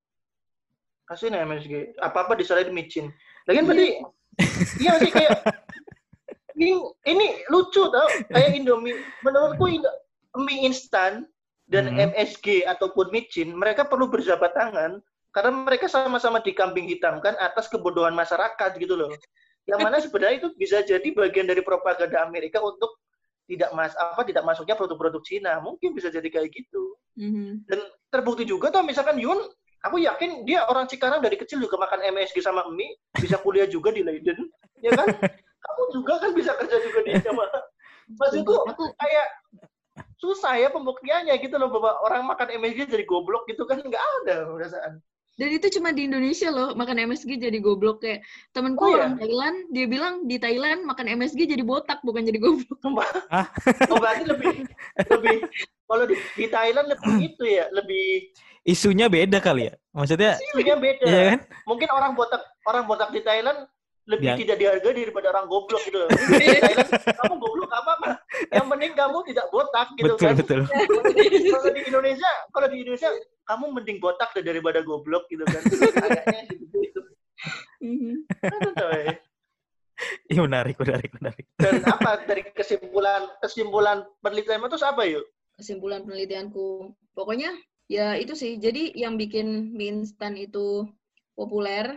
[1.04, 3.12] Kasihin ya MSG apa apa disalahin micin.
[3.44, 4.00] Lagian berarti
[4.82, 4.98] iya.
[4.98, 5.40] sih kayak
[6.54, 8.06] ini, ini lucu tau.
[8.30, 8.98] Kayak Indomie.
[9.22, 9.98] Menurutku Indo-
[10.34, 11.26] mie instan
[11.64, 12.10] dan Hmm.
[12.12, 14.98] MSG ataupun micin mereka perlu berjabat tangan
[15.32, 19.10] karena mereka sama-sama dikambing hitamkan atas kebodohan masyarakat gitu loh.
[19.64, 23.00] Yang mana sebenarnya itu bisa jadi bagian dari propaganda Amerika untuk
[23.44, 25.56] tidak mas apa tidak masuknya produk-produk Cina.
[25.60, 26.96] Mungkin bisa jadi kayak gitu.
[27.14, 27.62] Mhm.
[27.70, 27.78] dan
[28.10, 29.38] terbukti juga tuh misalkan Yun
[29.84, 33.92] aku yakin dia orang Cikarang dari kecil juga makan MSG sama mie bisa kuliah juga
[33.92, 34.48] di Leiden
[34.80, 35.06] ya kan?
[35.64, 37.44] Kamu juga kan bisa kerja juga di Jawa
[38.20, 39.28] maksudku aku kayak
[40.20, 44.48] susah ya pembuktiannya gitu loh bahwa orang makan MSG jadi goblok gitu kan nggak ada
[44.48, 44.92] perasaan
[45.34, 48.96] Dan itu cuma di Indonesia loh, makan MSG jadi goblok kayak temenku Oh, iya?
[49.02, 52.78] orang Thailand, dia bilang di Thailand makan MSG jadi botak bukan jadi goblok.
[53.28, 53.50] Ah.
[53.90, 54.62] oh berarti lebih
[55.10, 55.36] lebih
[55.84, 58.30] kalau di, di Thailand lebih itu ya lebih
[58.64, 59.74] Isunya beda kali ya.
[59.92, 61.40] Maksudnya isunya beda iya kan?
[61.68, 63.68] mungkin orang botak orang botak di Thailand
[64.04, 64.36] lebih Ya.
[64.36, 66.08] tidak dihargai daripada orang goblok gitu loh.
[66.40, 68.08] Di Thailand kamu goblok apa apa?
[68.52, 70.34] Yang penting kamu tidak botak gitu betul kan.
[70.40, 70.60] betul.
[71.50, 73.08] Kalau di Indonesia, kalau di Indonesia
[73.44, 75.62] kamu mending botak deh daripada goblok gitu kan.
[75.94, 76.76] Kayaknya gitu.
[76.80, 77.00] gitu.
[80.28, 81.46] Iya menarik menarik menarik.
[81.60, 85.24] Dan apa dari kesimpulan kesimpulan penelitian itu apa yuk?
[85.54, 87.54] Kesimpulan penelitianku, pokoknya
[87.86, 88.58] ya itu sih.
[88.58, 90.88] Jadi yang bikin mie instan itu
[91.38, 91.94] populer,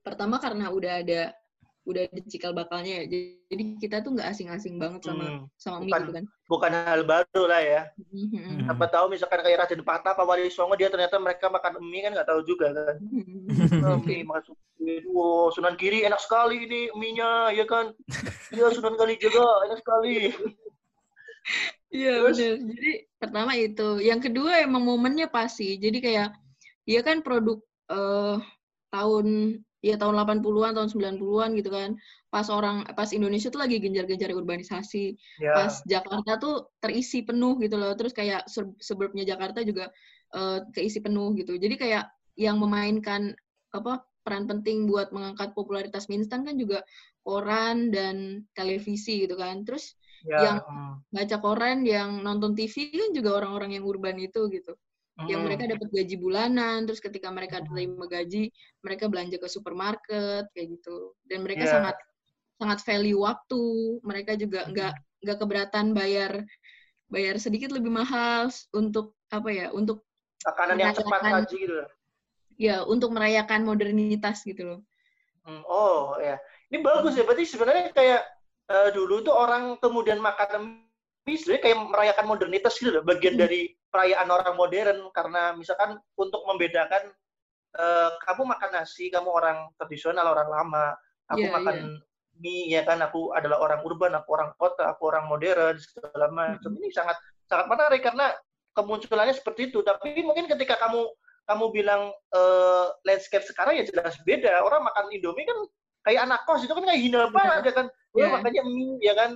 [0.00, 1.36] pertama karena udah ada
[1.84, 3.20] udah ada cikal bakalnya ya.
[3.52, 6.00] Jadi kita tuh nggak asing-asing banget sama Hmm, sama mie bukan.
[6.00, 6.24] gitu kan.
[6.48, 7.82] bukan hal baru lah ya.
[8.00, 8.64] Hmm.
[8.64, 12.16] Siapa tahu misalkan kayak Raden Patah, Pak Wali Songo dia ternyata mereka makan mie kan
[12.16, 12.96] nggak tahu juga kan.
[14.00, 14.08] Oke.
[14.08, 14.56] mie masuk
[15.12, 17.92] wow, Sunan Giri enak sekali ini mie-nya ya kan.
[18.48, 20.32] Iya Sunan Kali juga enak sekali.
[21.92, 22.54] Iya bener.
[22.64, 24.00] Jadi pertama itu.
[24.00, 25.76] Yang kedua emang momennya pas sih.
[25.76, 26.32] Jadi kayak
[26.88, 27.60] dia kan produk
[27.92, 28.36] eh
[28.88, 31.90] tahun ya tahun 80-an, tahun 90-an gitu kan.
[32.32, 35.12] Pas orang pas Indonesia tuh lagi genjar-genjar urbanisasi.
[35.44, 35.52] Ya.
[35.52, 37.92] Pas Jakarta tuh terisi penuh gitu loh.
[37.92, 38.48] Terus kayak
[38.80, 39.92] suburbnya Jakarta juga
[40.32, 41.60] eh, keisi penuh gitu.
[41.60, 42.08] Jadi kayak
[42.40, 43.36] yang memainkan
[43.76, 46.80] apa peran penting buat mengangkat popularitas mie instan kan juga
[47.20, 49.68] koran dan televisi gitu kan.
[49.68, 50.40] Terus ya.
[50.40, 50.94] yang hmm.
[51.12, 54.72] baca koran, yang nonton TV kan juga orang-orang yang urban itu gitu.
[55.24, 55.46] Yang Hmm.
[55.46, 57.66] mereka dapat gaji bulanan, terus ketika mereka Hmm.
[57.70, 58.50] terima gaji,
[58.84, 61.14] mereka belanja ke supermarket kayak gitu.
[61.24, 61.74] Dan mereka Iya.
[61.80, 61.96] sangat
[62.60, 63.64] sangat value waktu.
[64.04, 64.72] Mereka juga Hmm.
[64.72, 64.92] nggak
[65.24, 66.32] nggak keberatan bayar
[67.08, 69.66] bayar sedikit lebih mahal untuk apa ya?
[69.72, 70.04] Untuk
[70.44, 71.84] makanan yang cepat saji gitu.
[72.58, 74.80] ya untuk merayakan modernitas gitu loh.
[75.44, 76.40] Hmm, oh ya,
[76.72, 77.24] ini bagus ya.
[77.28, 78.20] Berarti sebenarnya kayak
[78.72, 80.80] eh, dulu tuh orang kemudian makan
[81.28, 83.40] mie sebenarnya kayak merayakan modernitas gitu loh, bagian Hmm.
[83.40, 87.14] dari perayaan orang modern karena misalkan untuk membedakan
[87.78, 90.98] eh, kamu makan nasi, kamu orang tradisional, orang lama,
[91.30, 91.76] aku Iya, makan
[92.42, 96.74] mie ya kan, aku adalah orang urban, aku orang kota, aku orang modern segala macam.
[96.74, 96.78] Hmm.
[96.82, 97.14] Ini sangat
[97.46, 98.34] sangat menarik karena
[98.74, 99.86] kemunculannya seperti itu.
[99.86, 101.06] Tapi mungkin ketika kamu
[101.46, 104.66] kamu bilang eh, landscape sekarang ya jelas beda.
[104.66, 105.58] Orang makan Indomie kan
[106.02, 107.86] kayak anak kos itu kan kayak hina banget ya kan.
[108.14, 108.32] Dia Iya.
[108.32, 109.30] makannya mie ya kan.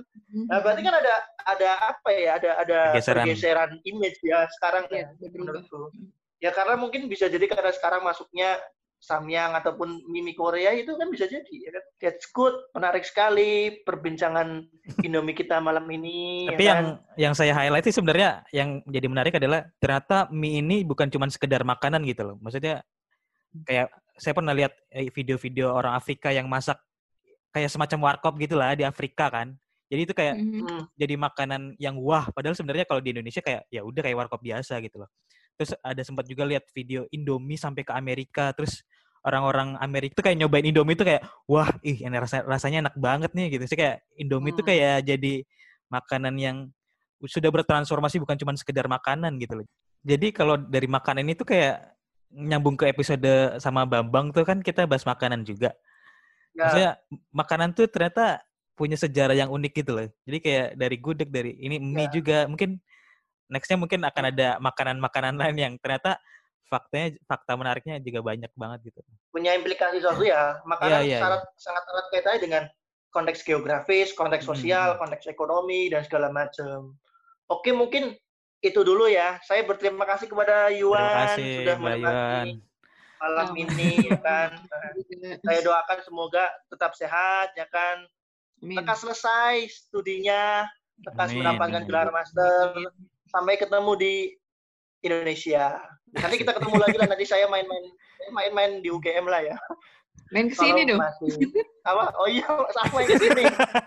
[0.47, 1.13] Nah, berarti kan ada
[1.45, 2.29] ada apa ya?
[2.39, 3.23] Ada ada Pergeseran.
[3.27, 5.59] pergeseran image ya sekarang Iya, ya berubah.
[5.59, 5.81] menurutku.
[6.39, 8.55] Ya karena mungkin bisa jadi karena sekarang masuknya
[8.99, 11.83] Samyang ataupun mie Korea itu kan bisa jadi ya kan.
[11.97, 14.67] That's good, menarik sekali perbincangan
[15.07, 16.47] Indomie kita malam ini.
[16.47, 17.15] Tapi ya yang kan?
[17.15, 21.63] yang saya highlight sih sebenarnya yang jadi menarik adalah ternyata mie ini bukan cuma sekedar
[21.63, 22.35] makanan gitu loh.
[22.39, 22.83] Maksudnya
[23.63, 26.75] kayak saya pernah lihat eh, video-video orang Afrika yang masak
[27.49, 29.53] kayak semacam warkop gitulah di Afrika kan.
[29.89, 30.35] Jadi itu kayak.
[30.37, 34.41] Hmm, jadi makanan yang wah padahal sebenarnya kalau di Indonesia kayak ya udah kayak warkop
[34.41, 35.09] biasa gitu loh.
[35.57, 38.85] Terus ada sempat juga lihat video Indomie sampai ke Amerika terus
[39.25, 43.31] orang-orang Amerika tuh kayak nyobain Indomie itu kayak wah ih ini rasa, rasanya enak banget
[43.35, 43.63] nih gitu.
[43.67, 44.69] Sih kayak Indomie itu Hmm.
[44.69, 45.33] kayak jadi
[45.89, 46.57] makanan yang
[47.25, 49.67] sudah bertransformasi bukan cuma sekedar makanan gitu loh.
[50.05, 51.99] Jadi kalau dari makanan itu kayak
[52.31, 55.75] nyambung ke episode sama Bambang tuh kan kita bahas makanan juga.
[56.55, 56.63] Ya.
[56.65, 56.91] Maksudnya
[57.33, 58.41] makanan tuh ternyata
[58.73, 60.07] punya sejarah yang unik gitu loh.
[60.23, 62.11] Jadi kayak dari gudeg dari ini mie Ya.
[62.15, 62.79] juga mungkin
[63.51, 66.15] nextnya mungkin akan ada makanan-makanan lain yang ternyata
[66.69, 69.01] faktanya fakta menariknya juga banyak banget gitu.
[69.33, 70.61] punya implikasi sosial.
[70.69, 72.63] Makanan Iya, iya, sangat sangat erat kaitannya dengan
[73.09, 74.99] konteks geografis, konteks Hmm, sosial, hmm.
[75.01, 76.93] konteks ekonomi dan segala macam.
[77.49, 78.13] Oke, mungkin
[78.61, 79.41] itu dulu ya.
[79.41, 82.51] Saya berterima kasih kepada Yuan Terima kasih sudah Mbak menemani.
[83.19, 84.49] Malam ini ya kan.
[85.45, 88.07] Saya doakan semoga tetap sehat ya kan.
[88.59, 90.67] Lekas selesai studinya,
[91.07, 92.75] lekas Amin, mendapatkan gelar master.
[93.31, 94.13] Sampai ketemu di
[94.99, 95.79] Indonesia.
[96.11, 97.07] Nanti kita ketemu lagi lah.
[97.07, 97.85] Nanti saya main-main
[98.19, 99.55] saya main-main di UGM lah ya.
[100.35, 100.99] Main ke sini Kalau dong.
[100.99, 101.39] masih-
[101.87, 102.03] apa?
[102.19, 103.43] Oh iya, aku main ke sini.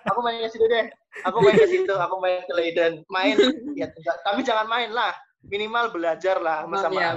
[0.09, 0.87] Aku main ke situ deh.
[1.29, 2.93] Aku main ke situ, aku main ke Leiden.
[3.13, 3.37] Main
[3.77, 3.87] ya
[4.25, 5.13] tapi jangan main lah.
[5.45, 7.11] Minimal belajar lah sama sama Ya.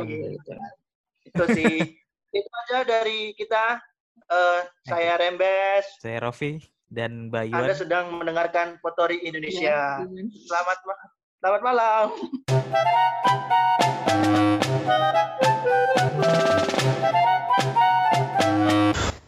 [1.25, 2.04] Itu sih.
[2.35, 3.79] Itu aja dari kita.
[4.27, 5.87] Eh, saya Rembes.
[6.03, 6.59] Saya Rofi
[6.91, 7.63] dan Mbak Yuan.
[7.63, 9.77] Anda sedang mendengarkan Potori Ya, Indonesia.
[10.03, 10.27] Yuan.
[10.43, 11.03] Selamat ma-
[11.39, 12.05] selamat malam.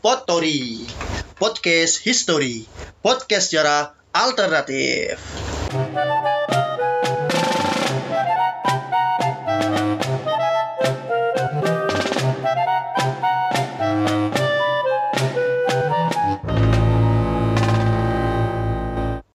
[0.01, 0.87] Potori,
[1.37, 2.65] podcast history,
[3.05, 5.19] podcast sejarah alternatif.